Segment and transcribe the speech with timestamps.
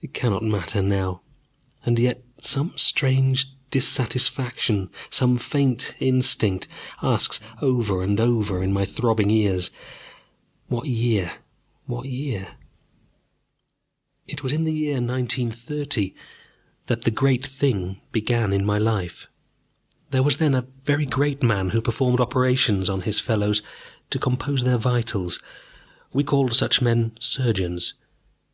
[0.00, 1.20] It cannot matter now.
[1.84, 2.72] And yet some
[3.02, 3.40] vague
[3.70, 6.66] dissatisfaction, some faint instinct,
[7.02, 9.70] asks over and over in my throbbing ears:
[10.68, 11.32] What year?
[11.84, 12.56] What year?
[14.26, 16.14] It was in the year 1930
[16.86, 19.28] that the great thing began in my life.
[20.10, 23.62] There was then a very great man who performed operations on his fellows
[24.08, 25.38] to compose their vitals
[26.14, 27.92] we called such men surgeons.